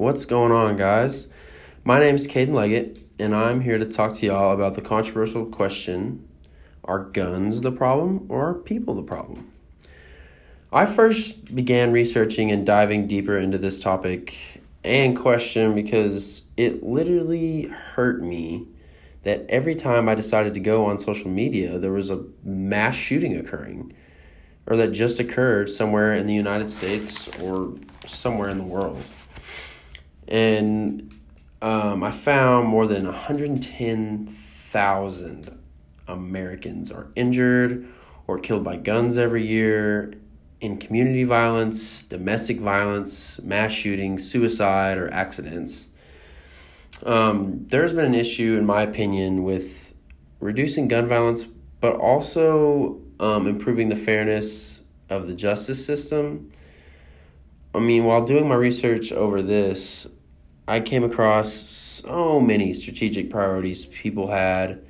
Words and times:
What's 0.00 0.24
going 0.24 0.50
on, 0.50 0.78
guys? 0.78 1.28
My 1.84 2.00
name 2.00 2.14
is 2.14 2.26
Caden 2.26 2.54
Leggett, 2.54 3.06
and 3.18 3.34
I'm 3.34 3.60
here 3.60 3.76
to 3.76 3.84
talk 3.84 4.14
to 4.14 4.24
y'all 4.24 4.54
about 4.54 4.74
the 4.74 4.80
controversial 4.80 5.44
question 5.44 6.26
Are 6.84 7.00
guns 7.00 7.60
the 7.60 7.70
problem 7.70 8.24
or 8.30 8.48
are 8.48 8.54
people 8.54 8.94
the 8.94 9.02
problem? 9.02 9.52
I 10.72 10.86
first 10.86 11.54
began 11.54 11.92
researching 11.92 12.50
and 12.50 12.64
diving 12.64 13.08
deeper 13.08 13.36
into 13.36 13.58
this 13.58 13.78
topic 13.78 14.62
and 14.82 15.14
question 15.14 15.74
because 15.74 16.44
it 16.56 16.82
literally 16.82 17.64
hurt 17.64 18.22
me 18.22 18.68
that 19.24 19.44
every 19.50 19.74
time 19.74 20.08
I 20.08 20.14
decided 20.14 20.54
to 20.54 20.60
go 20.60 20.86
on 20.86 20.98
social 20.98 21.28
media, 21.28 21.78
there 21.78 21.92
was 21.92 22.08
a 22.08 22.24
mass 22.42 22.94
shooting 22.94 23.36
occurring 23.36 23.92
or 24.66 24.76
that 24.76 24.92
just 24.92 25.20
occurred 25.20 25.68
somewhere 25.68 26.14
in 26.14 26.26
the 26.26 26.34
United 26.34 26.70
States 26.70 27.28
or 27.42 27.74
somewhere 28.06 28.48
in 28.48 28.56
the 28.56 28.64
world. 28.64 29.04
And 30.30 31.14
um, 31.60 32.02
I 32.02 32.10
found 32.10 32.68
more 32.68 32.86
than 32.86 33.04
110,000 33.04 35.58
Americans 36.06 36.90
are 36.90 37.08
injured 37.14 37.86
or 38.26 38.38
killed 38.38 38.64
by 38.64 38.76
guns 38.76 39.18
every 39.18 39.46
year 39.46 40.14
in 40.60 40.78
community 40.78 41.24
violence, 41.24 42.02
domestic 42.04 42.60
violence, 42.60 43.40
mass 43.42 43.72
shootings, 43.72 44.30
suicide, 44.30 44.98
or 44.98 45.12
accidents. 45.12 45.86
Um, 47.04 47.66
there's 47.68 47.92
been 47.92 48.04
an 48.04 48.14
issue, 48.14 48.56
in 48.58 48.66
my 48.66 48.82
opinion, 48.82 49.42
with 49.42 49.94
reducing 50.38 50.86
gun 50.86 51.08
violence, 51.08 51.46
but 51.80 51.94
also 51.94 53.00
um, 53.18 53.46
improving 53.46 53.88
the 53.88 53.96
fairness 53.96 54.82
of 55.08 55.26
the 55.26 55.34
justice 55.34 55.84
system. 55.84 56.52
I 57.74 57.80
mean, 57.80 58.04
while 58.04 58.24
doing 58.24 58.48
my 58.48 58.54
research 58.54 59.12
over 59.12 59.40
this, 59.40 60.06
I 60.66 60.80
came 60.80 61.04
across 61.04 61.52
so 61.52 62.40
many 62.40 62.72
strategic 62.72 63.30
priorities 63.30 63.86
people 63.86 64.30
had 64.30 64.82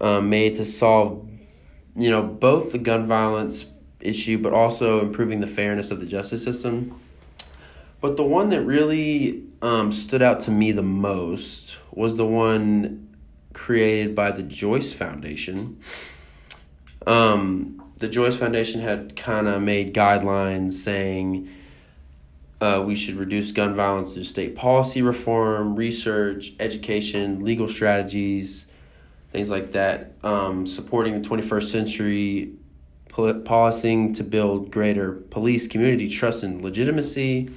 um, 0.00 0.30
made 0.30 0.56
to 0.56 0.64
solve, 0.64 1.28
you 1.96 2.10
know, 2.10 2.22
both 2.22 2.72
the 2.72 2.78
gun 2.78 3.06
violence 3.06 3.66
issue, 4.00 4.38
but 4.38 4.52
also 4.52 5.00
improving 5.00 5.40
the 5.40 5.46
fairness 5.46 5.90
of 5.90 6.00
the 6.00 6.06
justice 6.06 6.42
system. 6.44 7.00
But 8.00 8.16
the 8.16 8.24
one 8.24 8.50
that 8.50 8.62
really 8.62 9.42
um, 9.60 9.92
stood 9.92 10.22
out 10.22 10.40
to 10.40 10.50
me 10.50 10.70
the 10.70 10.82
most 10.82 11.76
was 11.90 12.16
the 12.16 12.26
one 12.26 13.16
created 13.52 14.14
by 14.14 14.30
the 14.30 14.42
Joyce 14.42 14.92
Foundation. 14.92 15.80
Um, 17.06 17.82
the 17.96 18.08
Joyce 18.08 18.36
Foundation 18.36 18.80
had 18.80 19.16
kind 19.16 19.48
of 19.48 19.60
made 19.62 19.94
guidelines 19.94 20.72
saying 20.72 21.50
uh, 22.60 22.82
we 22.84 22.96
should 22.96 23.14
reduce 23.14 23.52
gun 23.52 23.74
violence 23.74 24.14
through 24.14 24.24
state 24.24 24.56
policy 24.56 25.00
reform, 25.00 25.76
research, 25.76 26.52
education, 26.58 27.44
legal 27.44 27.68
strategies, 27.68 28.66
things 29.32 29.48
like 29.48 29.72
that. 29.72 30.12
Um, 30.24 30.66
supporting 30.66 31.20
the 31.20 31.28
21st 31.28 31.70
century 31.70 32.52
policing 33.44 34.12
to 34.14 34.22
build 34.22 34.70
greater 34.70 35.12
police 35.12 35.66
community 35.66 36.08
trust 36.08 36.44
and 36.44 36.62
legitimacy, 36.62 37.50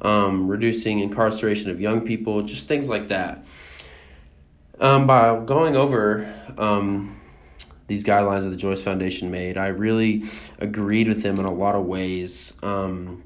um, 0.00 0.46
reducing 0.46 1.00
incarceration 1.00 1.70
of 1.70 1.80
young 1.80 2.02
people, 2.02 2.42
just 2.42 2.68
things 2.68 2.88
like 2.88 3.08
that. 3.08 3.44
Um, 4.80 5.06
by 5.06 5.38
going 5.44 5.76
over 5.76 6.32
um, 6.58 7.20
these 7.86 8.04
guidelines 8.04 8.42
that 8.42 8.50
the 8.50 8.56
Joyce 8.56 8.82
Foundation 8.82 9.30
made, 9.30 9.56
I 9.56 9.68
really 9.68 10.24
agreed 10.58 11.08
with 11.08 11.22
them 11.22 11.38
in 11.38 11.44
a 11.44 11.52
lot 11.52 11.74
of 11.74 11.84
ways. 11.84 12.54
Um, 12.62 13.24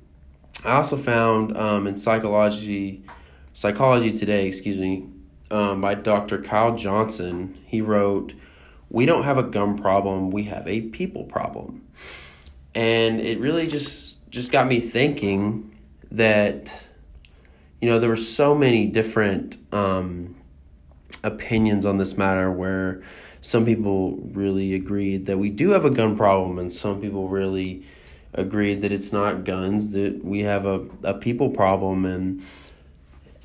I 0.64 0.73
also 0.73 0.97
found 0.97 1.57
um, 1.57 1.86
in 1.86 1.96
psychology, 1.96 3.02
psychology 3.55 4.13
today, 4.13 4.46
excuse 4.46 4.77
me, 4.77 5.07
um, 5.51 5.80
by 5.80 5.95
Dr. 5.95 6.42
Kyle 6.42 6.77
Johnson, 6.77 7.58
he 7.67 7.80
wrote 7.80 8.33
we 8.91 9.05
don't 9.05 9.24
have 9.24 9.36
a 9.36 9.42
gun 9.42 9.77
problem, 9.77 10.30
we 10.30 10.45
have 10.45 10.67
a 10.67 10.80
people 10.80 11.24
problem. 11.24 11.86
And 12.74 13.20
it 13.20 13.39
really 13.39 13.67
just 13.67 14.30
just 14.30 14.52
got 14.52 14.67
me 14.67 14.80
thinking 14.80 15.74
that 16.11 16.85
you 17.80 17.89
know 17.89 17.98
there 17.98 18.08
were 18.08 18.17
so 18.17 18.55
many 18.55 18.86
different 18.86 19.57
um, 19.73 20.36
opinions 21.23 21.86
on 21.86 21.98
this 21.98 22.17
matter 22.17 22.51
where 22.51 23.02
some 23.41 23.64
people 23.64 24.17
really 24.33 24.74
agreed 24.74 25.27
that 25.27 25.39
we 25.39 25.48
do 25.48 25.70
have 25.70 25.85
a 25.85 25.91
gun 25.91 26.17
problem 26.17 26.58
and 26.58 26.73
some 26.73 27.01
people 27.01 27.29
really 27.29 27.85
agreed 28.34 28.83
that 28.83 28.92
it's 28.92 29.12
not 29.12 29.44
guns 29.44 29.92
that 29.92 30.24
we 30.24 30.40
have 30.40 30.66
a, 30.66 30.86
a 31.02 31.14
people 31.14 31.50
problem 31.50 32.05
and 32.05 32.42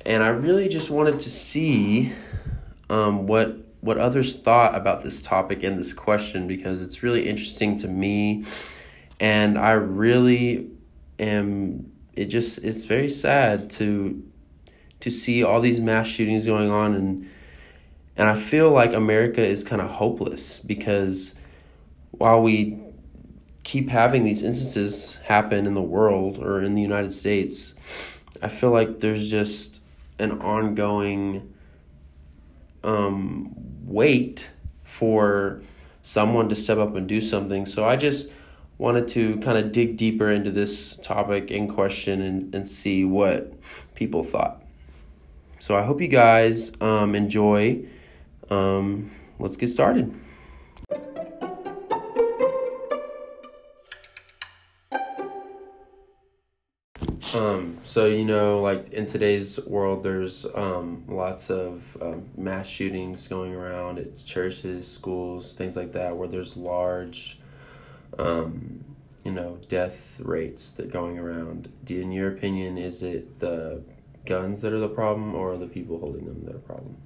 and 0.06 0.22
I 0.22 0.28
really 0.28 0.68
just 0.68 0.90
wanted 0.90 1.20
to 1.20 1.30
see 1.30 2.12
um, 2.90 3.26
what 3.26 3.56
what 3.80 3.98
others 3.98 4.36
thought 4.36 4.74
about 4.74 5.02
this 5.02 5.20
topic 5.22 5.62
and 5.62 5.78
this 5.78 5.92
question 5.92 6.46
because 6.46 6.80
it's 6.80 7.02
really 7.02 7.28
interesting 7.28 7.76
to 7.78 7.88
me 7.88 8.44
and 9.20 9.58
I 9.58 9.72
really 9.72 10.70
am 11.18 11.92
it 12.14 12.26
just 12.26 12.58
it's 12.58 12.84
very 12.84 13.10
sad 13.10 13.70
to 13.70 14.22
to 15.00 15.10
see 15.10 15.42
all 15.42 15.60
these 15.60 15.80
mass 15.80 16.06
shootings 16.06 16.46
going 16.46 16.70
on 16.70 16.94
and 16.94 17.30
and 18.16 18.28
I 18.28 18.36
feel 18.36 18.70
like 18.70 18.92
America 18.92 19.44
is 19.44 19.64
kind 19.64 19.82
of 19.82 19.90
hopeless 19.90 20.60
because 20.60 21.34
while 22.12 22.40
we 22.42 22.78
keep 23.64 23.88
having 23.88 24.24
these 24.24 24.42
instances 24.42 25.16
happen 25.24 25.66
in 25.66 25.74
the 25.74 25.82
world 25.82 26.38
or 26.38 26.62
in 26.62 26.74
the 26.74 26.82
United 26.82 27.12
States, 27.12 27.74
I 28.40 28.48
feel 28.48 28.70
like 28.70 29.00
there's 29.00 29.30
just 29.30 29.80
an 30.18 30.40
ongoing 30.42 31.54
um, 32.84 33.54
wait 33.84 34.50
for 34.84 35.62
someone 36.02 36.48
to 36.50 36.56
step 36.56 36.78
up 36.78 36.94
and 36.94 37.08
do 37.08 37.20
something. 37.20 37.64
So 37.64 37.88
I 37.88 37.96
just 37.96 38.30
wanted 38.76 39.08
to 39.08 39.38
kind 39.38 39.56
of 39.56 39.72
dig 39.72 39.96
deeper 39.96 40.30
into 40.30 40.50
this 40.50 40.96
topic 40.98 41.50
in 41.50 41.66
question 41.66 42.20
and, 42.20 42.54
and 42.54 42.68
see 42.68 43.04
what 43.04 43.54
people 43.94 44.22
thought. 44.22 44.62
So 45.58 45.76
I 45.76 45.84
hope 45.84 46.02
you 46.02 46.08
guys 46.08 46.72
um, 46.82 47.14
enjoy. 47.14 47.86
Um, 48.50 49.10
let's 49.38 49.56
get 49.56 49.68
started. 49.68 50.14
So 57.84 58.06
you 58.06 58.24
know, 58.24 58.60
like 58.60 58.88
in 58.88 59.04
today's 59.04 59.60
world, 59.66 60.02
there's 60.02 60.46
um, 60.54 61.04
lots 61.06 61.50
of 61.50 61.96
um, 62.00 62.30
mass 62.36 62.66
shootings 62.66 63.28
going 63.28 63.54
around 63.54 63.98
at 63.98 64.24
churches, 64.24 64.90
schools, 64.90 65.52
things 65.52 65.76
like 65.76 65.92
that, 65.92 66.16
where 66.16 66.26
there's 66.26 66.56
large, 66.56 67.38
um, 68.18 68.84
you 69.22 69.32
know, 69.32 69.58
death 69.68 70.18
rates 70.20 70.72
that 70.72 70.90
going 70.90 71.18
around. 71.18 71.70
In 71.86 72.10
your 72.10 72.28
opinion, 72.28 72.78
is 72.78 73.02
it 73.02 73.38
the 73.40 73.82
guns 74.24 74.62
that 74.62 74.72
are 74.72 74.80
the 74.80 74.88
problem, 74.88 75.34
or 75.34 75.58
the 75.58 75.66
people 75.66 75.98
holding 75.98 76.24
them 76.24 76.42
that 76.44 76.50
are 76.50 76.54
the 76.54 76.58
problem? 76.60 76.96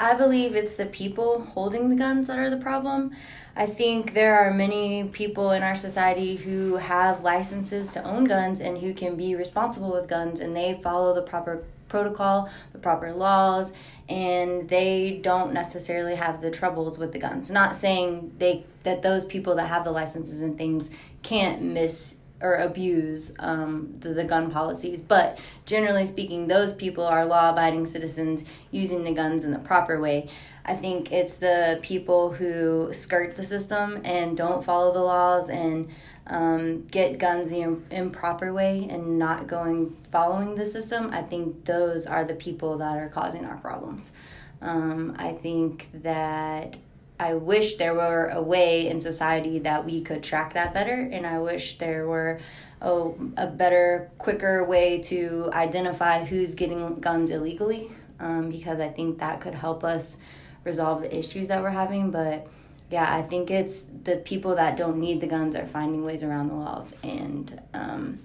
I 0.00 0.14
believe 0.14 0.54
it's 0.54 0.76
the 0.76 0.86
people 0.86 1.42
holding 1.42 1.90
the 1.90 1.96
guns 1.96 2.28
that 2.28 2.38
are 2.38 2.50
the 2.50 2.56
problem. 2.56 3.16
I 3.56 3.66
think 3.66 4.14
there 4.14 4.38
are 4.38 4.54
many 4.54 5.04
people 5.04 5.50
in 5.50 5.64
our 5.64 5.74
society 5.74 6.36
who 6.36 6.76
have 6.76 7.24
licenses 7.24 7.92
to 7.94 8.04
own 8.04 8.24
guns 8.24 8.60
and 8.60 8.78
who 8.78 8.94
can 8.94 9.16
be 9.16 9.34
responsible 9.34 9.90
with 9.90 10.08
guns 10.08 10.38
and 10.38 10.56
they 10.56 10.78
follow 10.84 11.14
the 11.14 11.22
proper 11.22 11.64
protocol, 11.88 12.48
the 12.72 12.78
proper 12.78 13.12
laws, 13.12 13.72
and 14.08 14.68
they 14.68 15.18
don't 15.22 15.52
necessarily 15.52 16.14
have 16.14 16.42
the 16.42 16.50
troubles 16.50 16.98
with 16.98 17.12
the 17.12 17.18
guns. 17.18 17.50
Not 17.50 17.74
saying 17.74 18.34
they 18.38 18.64
that 18.84 19.02
those 19.02 19.24
people 19.24 19.56
that 19.56 19.66
have 19.66 19.82
the 19.82 19.90
licenses 19.90 20.42
and 20.42 20.56
things 20.56 20.90
can't 21.22 21.60
miss 21.60 22.18
or 22.40 22.56
abuse 22.56 23.32
um, 23.38 23.94
the, 24.00 24.10
the 24.10 24.24
gun 24.24 24.50
policies. 24.50 25.02
But 25.02 25.38
generally 25.66 26.06
speaking, 26.06 26.46
those 26.46 26.72
people 26.72 27.04
are 27.04 27.24
law 27.24 27.50
abiding 27.50 27.86
citizens 27.86 28.44
using 28.70 29.04
the 29.04 29.12
guns 29.12 29.44
in 29.44 29.50
the 29.50 29.58
proper 29.58 30.00
way. 30.00 30.28
I 30.64 30.74
think 30.74 31.12
it's 31.12 31.36
the 31.36 31.78
people 31.82 32.30
who 32.30 32.92
skirt 32.92 33.36
the 33.36 33.44
system 33.44 34.00
and 34.04 34.36
don't 34.36 34.62
follow 34.64 34.92
the 34.92 35.00
laws 35.00 35.48
and 35.48 35.88
um, 36.26 36.86
get 36.88 37.18
guns 37.18 37.50
the 37.50 37.78
improper 37.90 38.52
way 38.52 38.86
and 38.90 39.18
not 39.18 39.46
going 39.46 39.96
following 40.12 40.54
the 40.54 40.66
system. 40.66 41.10
I 41.10 41.22
think 41.22 41.64
those 41.64 42.06
are 42.06 42.24
the 42.24 42.34
people 42.34 42.76
that 42.78 42.98
are 42.98 43.08
causing 43.08 43.46
our 43.46 43.56
problems. 43.56 44.12
Um, 44.60 45.16
I 45.18 45.32
think 45.32 45.88
that 46.02 46.76
I 47.20 47.34
wish 47.34 47.76
there 47.76 47.94
were 47.94 48.28
a 48.28 48.40
way 48.40 48.88
in 48.88 49.00
society 49.00 49.58
that 49.60 49.84
we 49.84 50.02
could 50.02 50.22
track 50.22 50.54
that 50.54 50.72
better, 50.72 51.08
and 51.12 51.26
I 51.26 51.38
wish 51.40 51.78
there 51.78 52.06
were 52.06 52.40
a, 52.80 53.10
a 53.36 53.46
better, 53.46 54.10
quicker 54.18 54.64
way 54.64 55.00
to 55.02 55.50
identify 55.52 56.24
who's 56.24 56.54
getting 56.54 57.00
guns 57.00 57.30
illegally, 57.30 57.90
um, 58.20 58.50
because 58.50 58.78
I 58.78 58.88
think 58.88 59.18
that 59.18 59.40
could 59.40 59.54
help 59.54 59.82
us 59.82 60.18
resolve 60.64 61.02
the 61.02 61.16
issues 61.16 61.48
that 61.48 61.60
we're 61.60 61.70
having. 61.70 62.10
But 62.12 62.46
yeah, 62.90 63.12
I 63.14 63.22
think 63.22 63.50
it's 63.50 63.82
the 64.04 64.16
people 64.16 64.54
that 64.54 64.76
don't 64.76 64.98
need 64.98 65.20
the 65.20 65.26
guns 65.26 65.56
are 65.56 65.66
finding 65.66 66.04
ways 66.04 66.22
around 66.22 66.48
the 66.48 66.54
laws 66.54 66.94
and 67.02 67.60
um, 67.74 68.18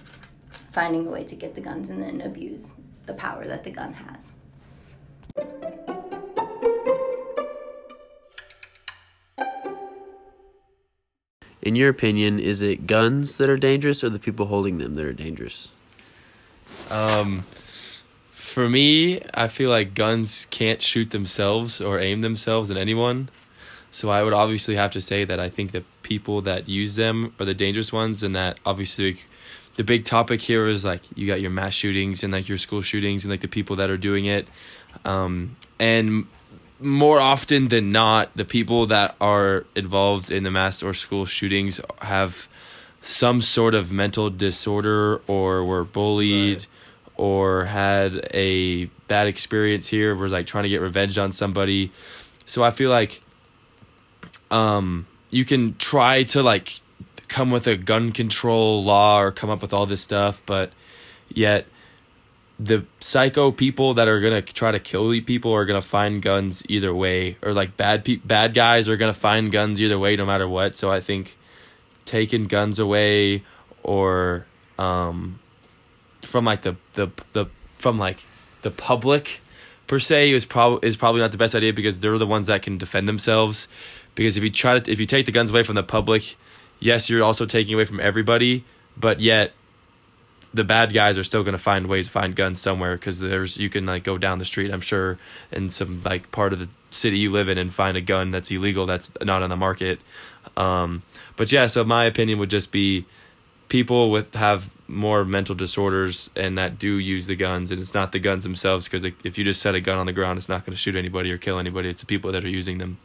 finding 0.71 1.07
a 1.07 1.09
way 1.09 1.23
to 1.23 1.35
get 1.35 1.55
the 1.55 1.61
guns 1.61 1.89
and 1.89 2.01
then 2.01 2.21
abuse 2.21 2.69
the 3.05 3.13
power 3.13 3.45
that 3.45 3.63
the 3.63 3.71
gun 3.71 3.93
has. 3.93 4.31
In 11.63 11.77
your 11.77 11.87
opinion, 11.87 12.39
is 12.39 12.61
it 12.61 12.87
guns 12.87 13.37
that 13.37 13.49
are 13.49 13.55
dangerous 13.55 14.03
or 14.03 14.09
the 14.09 14.19
people 14.19 14.47
holding 14.47 14.79
them 14.79 14.95
that 14.95 15.05
are 15.05 15.13
dangerous? 15.13 15.71
Um, 16.91 17.45
for 18.33 18.67
me, 18.67 19.21
I 19.33 19.47
feel 19.47 19.69
like 19.69 19.93
guns 19.93 20.45
can't 20.49 20.81
shoot 20.81 21.11
themselves 21.11 21.79
or 21.79 21.99
aim 21.99 22.19
themselves 22.19 22.69
at 22.69 22.75
anyone. 22.75 23.29
So 23.91 24.09
I 24.09 24.23
would 24.23 24.33
obviously 24.33 24.75
have 24.75 24.91
to 24.91 25.01
say 25.01 25.23
that 25.23 25.39
I 25.39 25.47
think 25.47 25.71
the 25.71 25.83
people 26.01 26.41
that 26.41 26.67
use 26.67 26.97
them 26.97 27.33
are 27.39 27.45
the 27.45 27.53
dangerous 27.53 27.93
ones, 27.93 28.23
and 28.23 28.35
that 28.35 28.59
obviously 28.65 29.17
the 29.77 29.85
big 29.85 30.03
topic 30.03 30.41
here 30.41 30.67
is 30.67 30.83
like 30.83 31.01
you 31.15 31.27
got 31.27 31.39
your 31.39 31.51
mass 31.51 31.73
shootings 31.73 32.23
and 32.23 32.33
like 32.33 32.49
your 32.49 32.57
school 32.57 32.81
shootings 32.81 33.23
and 33.23 33.31
like 33.31 33.41
the 33.41 33.47
people 33.47 33.77
that 33.77 33.89
are 33.89 33.97
doing 33.97 34.25
it, 34.25 34.49
um, 35.05 35.55
and 35.79 36.27
more 36.83 37.19
often 37.19 37.69
than 37.69 37.91
not, 37.91 38.35
the 38.35 38.45
people 38.45 38.85
that 38.87 39.15
are 39.19 39.65
involved 39.75 40.31
in 40.31 40.43
the 40.43 40.51
mass 40.51 40.83
or 40.83 40.93
school 40.93 41.25
shootings 41.25 41.79
have 41.99 42.47
some 43.01 43.41
sort 43.41 43.73
of 43.73 43.91
mental 43.91 44.29
disorder 44.29 45.21
or 45.27 45.63
were 45.65 45.83
bullied 45.83 46.59
right. 46.59 46.67
or 47.15 47.65
had 47.65 48.29
a 48.33 48.85
bad 49.07 49.27
experience 49.27 49.87
here, 49.87 50.15
was 50.15 50.31
like 50.31 50.45
trying 50.45 50.63
to 50.63 50.69
get 50.69 50.81
revenge 50.81 51.17
on 51.17 51.31
somebody. 51.31 51.91
So 52.45 52.63
I 52.63 52.71
feel 52.71 52.89
like 52.89 53.21
um, 54.51 55.07
you 55.29 55.45
can 55.45 55.75
try 55.77 56.23
to 56.23 56.43
like 56.43 56.79
come 57.27 57.49
with 57.49 57.67
a 57.67 57.75
gun 57.75 58.11
control 58.11 58.83
law 58.83 59.19
or 59.19 59.31
come 59.31 59.49
up 59.49 59.61
with 59.61 59.73
all 59.73 59.85
this 59.85 60.01
stuff, 60.01 60.43
but 60.45 60.71
yet 61.29 61.65
the 62.63 62.85
psycho 63.01 63.51
people 63.51 63.95
that 63.95 64.07
are 64.07 64.21
gonna 64.21 64.41
try 64.41 64.71
to 64.71 64.79
kill 64.79 65.09
people 65.21 65.51
are 65.51 65.65
gonna 65.65 65.81
find 65.81 66.21
guns 66.21 66.63
either 66.69 66.93
way, 66.95 67.35
or 67.41 67.53
like 67.53 67.75
bad 67.75 68.05
pe- 68.05 68.15
bad 68.15 68.53
guys 68.53 68.87
are 68.87 68.95
gonna 68.95 69.13
find 69.13 69.51
guns 69.51 69.81
either 69.81 69.99
way, 69.99 70.15
no 70.15 70.25
matter 70.25 70.47
what. 70.47 70.77
So 70.77 70.89
I 70.89 71.01
think 71.01 71.35
taking 72.05 72.45
guns 72.47 72.79
away 72.79 73.43
or 73.83 74.45
um, 74.79 75.39
from 76.21 76.45
like 76.45 76.61
the 76.61 76.77
the 76.93 77.09
the 77.33 77.47
from 77.79 77.99
like 77.99 78.23
the 78.61 78.71
public 78.71 79.41
per 79.87 79.99
se 79.99 80.31
is 80.31 80.45
probably 80.45 80.87
is 80.87 80.95
probably 80.95 81.19
not 81.19 81.33
the 81.33 81.37
best 81.37 81.55
idea 81.55 81.73
because 81.73 81.99
they're 81.99 82.17
the 82.17 82.25
ones 82.25 82.47
that 82.47 82.61
can 82.61 82.77
defend 82.77 83.09
themselves. 83.09 83.67
Because 84.15 84.37
if 84.37 84.43
you 84.43 84.49
try 84.49 84.79
to 84.79 84.91
if 84.91 85.01
you 85.01 85.05
take 85.05 85.25
the 85.25 85.33
guns 85.33 85.51
away 85.51 85.63
from 85.63 85.75
the 85.75 85.83
public, 85.83 86.37
yes, 86.79 87.09
you're 87.09 87.23
also 87.23 87.45
taking 87.45 87.73
away 87.73 87.83
from 87.83 87.99
everybody, 87.99 88.63
but 88.95 89.19
yet 89.19 89.51
the 90.53 90.63
bad 90.63 90.93
guys 90.93 91.17
are 91.17 91.23
still 91.23 91.43
going 91.43 91.53
to 91.53 91.61
find 91.61 91.87
ways 91.87 92.05
to 92.05 92.11
find 92.11 92.35
guns 92.35 92.61
somewhere 92.61 92.95
because 92.95 93.19
there's 93.19 93.57
you 93.57 93.69
can 93.69 93.85
like 93.85 94.03
go 94.03 94.17
down 94.17 94.39
the 94.39 94.45
street 94.45 94.71
i'm 94.71 94.81
sure 94.81 95.17
in 95.51 95.69
some 95.69 96.01
like 96.03 96.31
part 96.31 96.53
of 96.53 96.59
the 96.59 96.69
city 96.93 97.17
you 97.17 97.31
live 97.31 97.49
in 97.49 97.57
and 97.57 97.73
find 97.73 97.97
a 97.97 98.01
gun 98.01 98.31
that's 98.31 98.51
illegal 98.51 98.85
that's 98.85 99.11
not 99.21 99.43
on 99.43 99.49
the 99.49 99.55
market. 99.55 99.99
Um, 100.55 101.01
but 101.35 101.51
yeah 101.51 101.67
so 101.67 101.83
my 101.83 102.05
opinion 102.05 102.39
would 102.39 102.49
just 102.49 102.71
be 102.71 103.05
people 103.69 104.11
with 104.11 104.33
have 104.35 104.69
more 104.87 105.25
mental 105.25 105.55
disorders 105.55 106.29
and 106.35 106.57
that 106.57 106.77
do 106.77 106.97
use 106.99 107.25
the 107.25 107.35
guns 107.35 107.71
and 107.71 107.81
it's 107.81 107.93
not 107.93 108.11
the 108.11 108.19
guns 108.19 108.43
themselves 108.43 108.87
because 108.87 109.05
if 109.23 109.37
you 109.37 109.43
just 109.43 109.61
set 109.61 109.73
a 109.73 109.81
gun 109.81 109.97
on 109.97 110.05
the 110.05 110.13
ground 110.13 110.37
it's 110.37 110.49
not 110.49 110.65
going 110.65 110.73
to 110.73 110.77
shoot 110.77 110.95
anybody 110.95 111.31
or 111.31 111.37
kill 111.37 111.57
anybody 111.57 111.89
it's 111.89 112.01
the 112.01 112.05
people 112.05 112.31
that 112.31 112.43
are 112.43 112.49
using 112.49 112.77
them 112.77 112.97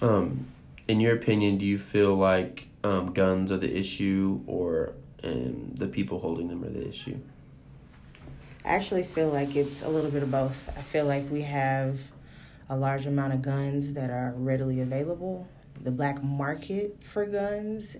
um 0.00 0.46
in 0.90 0.98
your 0.98 1.14
opinion, 1.14 1.56
do 1.56 1.64
you 1.64 1.78
feel 1.78 2.16
like 2.16 2.66
um, 2.82 3.12
guns 3.12 3.52
are 3.52 3.58
the 3.58 3.78
issue 3.78 4.40
or 4.48 4.94
um, 5.22 5.70
the 5.74 5.86
people 5.86 6.18
holding 6.18 6.48
them 6.48 6.64
are 6.64 6.68
the 6.68 6.86
issue? 6.88 7.16
I 8.64 8.70
actually 8.70 9.04
feel 9.04 9.28
like 9.28 9.54
it's 9.54 9.82
a 9.82 9.88
little 9.88 10.10
bit 10.10 10.24
of 10.24 10.32
both. 10.32 10.68
I 10.76 10.82
feel 10.82 11.06
like 11.06 11.30
we 11.30 11.42
have 11.42 12.00
a 12.68 12.76
large 12.76 13.06
amount 13.06 13.34
of 13.34 13.42
guns 13.42 13.94
that 13.94 14.10
are 14.10 14.34
readily 14.36 14.80
available. 14.80 15.46
The 15.82 15.92
black 15.92 16.22
market 16.24 16.98
for 17.04 17.24
guns 17.24 17.96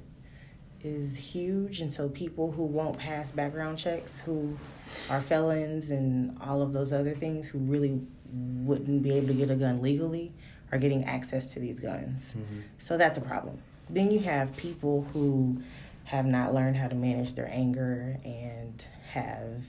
is 0.83 1.17
huge, 1.17 1.81
and 1.81 1.93
so 1.93 2.09
people 2.09 2.51
who 2.51 2.65
won't 2.65 2.99
pass 2.99 3.31
background 3.31 3.79
checks, 3.79 4.19
who 4.21 4.59
are 5.09 5.21
felons 5.21 5.91
and 5.91 6.37
all 6.41 6.61
of 6.61 6.73
those 6.73 6.93
other 6.93 7.13
things, 7.13 7.47
who 7.47 7.59
really 7.59 8.01
wouldn't 8.33 9.03
be 9.03 9.13
able 9.13 9.29
to 9.29 9.35
get 9.35 9.51
a 9.51 9.55
gun 9.55 9.81
legally, 9.81 10.33
are 10.73 10.79
getting 10.79 11.05
access 11.05 11.53
to 11.53 11.61
these 11.61 11.81
guns. 11.81 12.25
Mm-hmm. 12.31 12.61
So 12.79 12.97
that's 12.97 13.19
a 13.19 13.21
problem. 13.21 13.59
Then 13.89 14.11
you 14.11 14.21
have 14.21 14.57
people 14.57 15.07
who 15.13 15.61
have 16.05 16.27
not 16.27 16.53
learned 16.53 16.77
how 16.77 16.89
to 16.89 16.95
manage 16.95 17.35
their 17.35 17.49
anger 17.53 18.19
and 18.25 18.85
have 19.13 19.63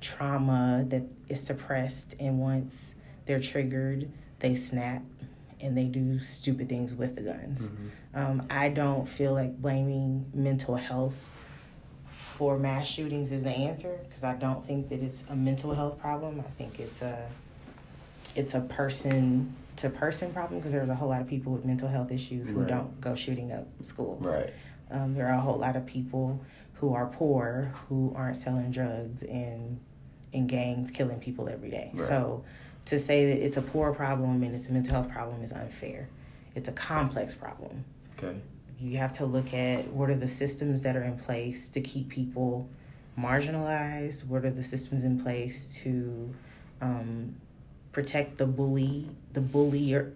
trauma 0.00 0.84
that 0.88 1.02
is 1.28 1.40
suppressed 1.40 2.14
and 2.20 2.38
once 2.38 2.94
they're 3.24 3.40
triggered 3.40 4.10
they 4.40 4.54
snap 4.54 5.02
and 5.60 5.78
they 5.78 5.84
do 5.84 6.20
stupid 6.20 6.68
things 6.68 6.92
with 6.92 7.14
the 7.14 7.22
guns 7.22 7.62
mm-hmm. 7.62 7.88
um, 8.14 8.46
i 8.50 8.68
don't 8.68 9.08
feel 9.08 9.32
like 9.32 9.56
blaming 9.62 10.26
mental 10.34 10.76
health 10.76 11.14
for 12.06 12.58
mass 12.58 12.86
shootings 12.86 13.32
is 13.32 13.44
the 13.44 13.50
answer 13.50 13.98
because 14.06 14.22
i 14.22 14.34
don't 14.34 14.66
think 14.66 14.90
that 14.90 15.00
it's 15.00 15.24
a 15.30 15.34
mental 15.34 15.74
health 15.74 15.98
problem 15.98 16.38
i 16.38 16.50
think 16.58 16.78
it's 16.78 17.00
a 17.00 17.26
it's 18.36 18.52
a 18.52 18.60
person 18.60 19.54
to 19.76 19.90
person 19.90 20.32
problem 20.32 20.60
because 20.60 20.72
there's 20.72 20.88
a 20.88 20.94
whole 20.94 21.08
lot 21.08 21.20
of 21.20 21.28
people 21.28 21.52
with 21.52 21.64
mental 21.64 21.88
health 21.88 22.12
issues 22.12 22.48
who 22.48 22.60
right. 22.60 22.68
don't 22.68 23.00
go 23.00 23.14
shooting 23.14 23.52
up 23.52 23.66
schools. 23.82 24.24
Right. 24.24 24.52
Um, 24.90 25.14
there 25.14 25.26
are 25.28 25.34
a 25.34 25.40
whole 25.40 25.58
lot 25.58 25.76
of 25.76 25.86
people 25.86 26.40
who 26.74 26.94
are 26.94 27.06
poor 27.06 27.72
who 27.88 28.12
aren't 28.16 28.36
selling 28.36 28.70
drugs 28.70 29.22
and 29.22 29.80
in 30.32 30.46
gangs 30.46 30.90
killing 30.90 31.18
people 31.18 31.48
every 31.48 31.70
day. 31.70 31.90
Right. 31.94 32.08
So 32.08 32.44
to 32.86 33.00
say 33.00 33.26
that 33.26 33.44
it's 33.44 33.56
a 33.56 33.62
poor 33.62 33.92
problem 33.92 34.42
and 34.42 34.54
it's 34.54 34.68
a 34.68 34.72
mental 34.72 34.92
health 34.92 35.10
problem 35.10 35.42
is 35.42 35.52
unfair. 35.52 36.08
It's 36.54 36.68
a 36.68 36.72
complex 36.72 37.34
problem. 37.34 37.84
Okay. 38.18 38.36
You 38.78 38.98
have 38.98 39.12
to 39.14 39.24
look 39.24 39.54
at 39.54 39.88
what 39.88 40.10
are 40.10 40.16
the 40.16 40.28
systems 40.28 40.82
that 40.82 40.96
are 40.96 41.02
in 41.02 41.18
place 41.18 41.68
to 41.70 41.80
keep 41.80 42.08
people 42.08 42.68
marginalized. 43.18 44.26
What 44.26 44.44
are 44.44 44.50
the 44.50 44.64
systems 44.64 45.04
in 45.04 45.20
place 45.20 45.68
to 45.82 46.34
um, 46.80 47.36
protect 47.94 48.36
the 48.36 48.46
bully, 48.46 49.08
the 49.32 49.40
bullier, 49.40 50.12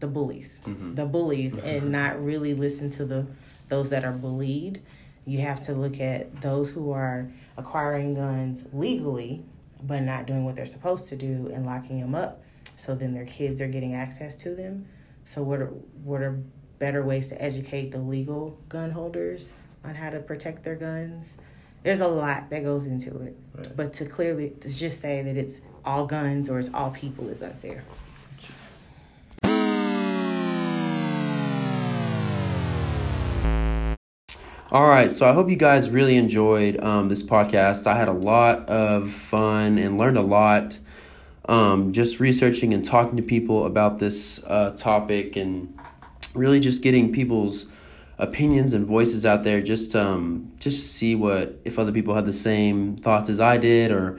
the 0.00 0.06
bullies, 0.06 0.58
mm-hmm. 0.66 0.94
the 0.94 1.06
bullies, 1.06 1.56
and 1.64 1.90
not 1.90 2.22
really 2.22 2.52
listen 2.52 2.90
to 2.90 3.06
the 3.06 3.26
those 3.70 3.90
that 3.90 4.04
are 4.04 4.12
bullied. 4.12 4.82
You 5.24 5.40
have 5.40 5.64
to 5.66 5.72
look 5.72 6.00
at 6.00 6.42
those 6.42 6.70
who 6.70 6.90
are 6.90 7.30
acquiring 7.56 8.14
guns 8.14 8.64
legally, 8.74 9.42
but 9.82 10.00
not 10.00 10.26
doing 10.26 10.44
what 10.44 10.56
they're 10.56 10.66
supposed 10.66 11.08
to 11.08 11.16
do 11.16 11.50
and 11.54 11.64
locking 11.64 12.00
them 12.00 12.14
up. 12.14 12.42
So 12.76 12.94
then 12.94 13.14
their 13.14 13.24
kids 13.24 13.62
are 13.62 13.68
getting 13.68 13.94
access 13.94 14.36
to 14.38 14.54
them. 14.54 14.86
So 15.24 15.42
what 15.42 15.60
are 15.60 15.72
what 16.02 16.20
are 16.20 16.42
better 16.78 17.02
ways 17.02 17.28
to 17.28 17.40
educate 17.40 17.92
the 17.92 17.98
legal 17.98 18.58
gun 18.68 18.90
holders 18.90 19.54
on 19.82 19.94
how 19.94 20.10
to 20.10 20.18
protect 20.18 20.64
their 20.64 20.74
guns? 20.74 21.34
There's 21.82 22.00
a 22.00 22.08
lot 22.08 22.50
that 22.50 22.64
goes 22.64 22.86
into 22.86 23.18
it. 23.22 23.36
Right. 23.54 23.76
But 23.76 23.92
to 23.94 24.04
clearly 24.04 24.50
to 24.60 24.68
just 24.68 25.00
say 25.00 25.22
that 25.22 25.36
it's 25.36 25.60
all 25.84 26.06
guns 26.06 26.48
or 26.48 26.58
it's 26.58 26.70
all 26.72 26.90
people 26.90 27.28
is 27.28 27.42
unfair. 27.42 27.84
All 34.70 34.88
right, 34.88 35.08
so 35.08 35.28
I 35.28 35.32
hope 35.32 35.48
you 35.48 35.56
guys 35.56 35.88
really 35.88 36.16
enjoyed 36.16 36.82
um, 36.82 37.08
this 37.08 37.22
podcast. 37.22 37.86
I 37.86 37.96
had 37.96 38.08
a 38.08 38.12
lot 38.12 38.68
of 38.68 39.12
fun 39.12 39.78
and 39.78 39.96
learned 39.96 40.16
a 40.16 40.22
lot 40.22 40.78
um, 41.48 41.92
just 41.92 42.18
researching 42.18 42.72
and 42.72 42.84
talking 42.84 43.16
to 43.16 43.22
people 43.22 43.66
about 43.66 43.98
this 43.98 44.40
uh, 44.46 44.70
topic 44.70 45.36
and 45.36 45.78
really 46.34 46.58
just 46.58 46.82
getting 46.82 47.12
people's 47.12 47.66
opinions 48.18 48.72
and 48.72 48.86
voices 48.86 49.26
out 49.26 49.44
there 49.44 49.60
just 49.60 49.94
um, 49.94 50.52
just 50.58 50.80
to 50.80 50.86
see 50.86 51.14
what 51.14 51.60
if 51.64 51.78
other 51.78 51.92
people 51.92 52.14
had 52.14 52.26
the 52.26 52.32
same 52.32 52.96
thoughts 52.96 53.28
as 53.28 53.40
I 53.40 53.56
did 53.58 53.90
or 53.90 54.18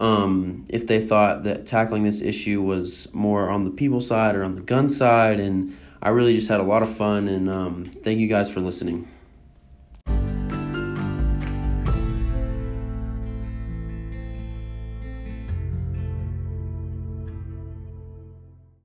um, 0.00 0.64
if 0.68 0.86
they 0.86 1.04
thought 1.04 1.42
that 1.44 1.66
tackling 1.66 2.04
this 2.04 2.20
issue 2.20 2.62
was 2.62 3.12
more 3.12 3.50
on 3.50 3.64
the 3.64 3.70
people 3.70 4.00
side 4.00 4.36
or 4.36 4.44
on 4.44 4.54
the 4.54 4.62
gun 4.62 4.88
side. 4.88 5.40
And 5.40 5.76
I 6.02 6.10
really 6.10 6.34
just 6.34 6.48
had 6.48 6.60
a 6.60 6.64
lot 6.64 6.82
of 6.82 6.94
fun. 6.94 7.28
And 7.28 7.50
um, 7.50 7.84
thank 8.02 8.18
you 8.18 8.28
guys 8.28 8.50
for 8.50 8.60
listening. 8.60 9.08